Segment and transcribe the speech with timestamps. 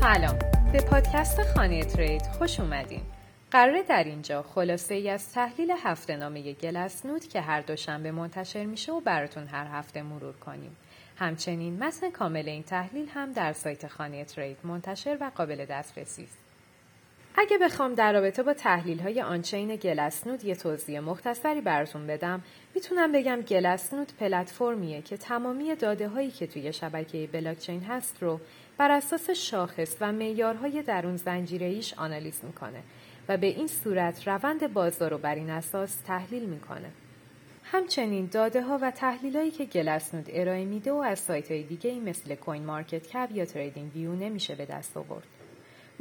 [0.00, 0.38] سلام.
[0.72, 3.00] به پادکست خانه ترید خوش اومدین.
[3.50, 8.92] قراره در اینجا خلاصه ای از تحلیل هفته نامه گلسنود که هر دوشنبه منتشر میشه
[8.92, 10.76] و براتون هر هفته مرور کنیم.
[11.16, 16.49] همچنین متن کامل این تحلیل هم در سایت خانه ترید منتشر و قابل دسترسی است.
[17.40, 22.42] اگه بخوام در رابطه با تحلیل های آنچین گلسنود یه توضیح مختصری براتون بدم
[22.74, 28.40] می‌تونم بگم گلسنود پلتفرمیه که تمامی داده هایی که توی شبکه بلاکچین هست رو
[28.78, 32.82] بر اساس شاخص و معیارهای درون زنجیره ایش آنالیز می‌کنه
[33.28, 36.90] و به این صورت روند بازار رو بر این اساس تحلیل می‌کنه.
[37.64, 41.90] همچنین داده ها و تحلیل هایی که Glassnode ارائه میده و از سایت های دیگه
[41.90, 45.26] ای مثل CoinMarketCap یا TradingView نمیشه به دست آورد.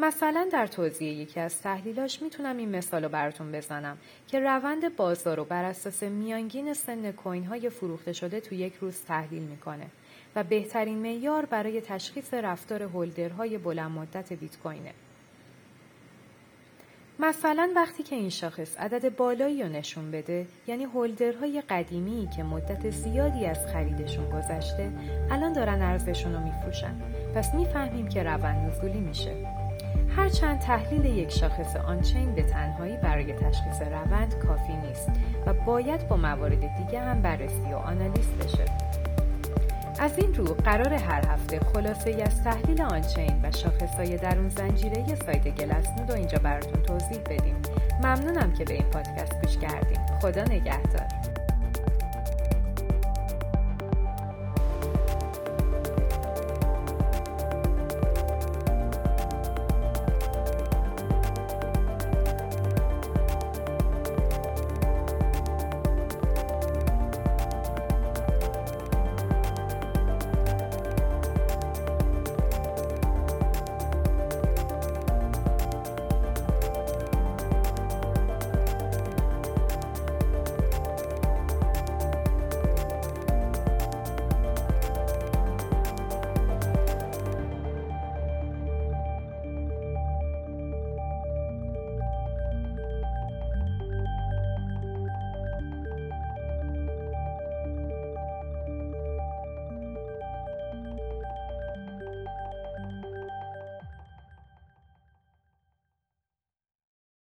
[0.01, 3.97] مثلا در توضیح یکی از تحلیلاش می‌تونم این مثال رو براتون بزنم
[4.27, 9.01] که روند بازار رو بر اساس میانگین سن coin های فروخته شده تو یک روز
[9.01, 9.85] تحلیل می‌کنه
[10.35, 14.93] و بهترین معیار برای تشخیص رفتار هولدرهای بلند مدت بیت کوینه.
[17.19, 22.89] مثلا وقتی که این شاخص عدد بالایی رو نشون بده یعنی هولدرهای قدیمی که مدت
[22.89, 24.91] زیادی از خریدشون گذشته
[25.31, 27.01] الان دارن ارزششون رو میفروشن
[27.35, 29.68] پس می‌فهمیم که روند نزولی میشه
[30.15, 35.09] هرچند تحلیل یک شاخص آنچین به تنهایی برای تشخیص روند کافی نیست
[35.45, 38.65] و باید با موارد دیگه هم بررسی و آنالیز بشه.
[39.99, 45.47] از این رو قرار هر هفته خلاصه از تحلیل آنچین و شاخصهای درون زنجیره سایت
[45.47, 47.55] گلسنود رو اینجا براتون توضیح بدیم.
[48.03, 49.99] ممنونم که به این پادکست گوش کردیم.
[50.21, 51.18] خدا نگهدار.